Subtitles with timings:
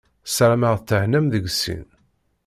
[0.35, 1.85] Sarameɣ thennam deg sin.